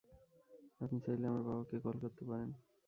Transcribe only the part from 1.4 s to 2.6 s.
বাবাকে কল করতে পারেন।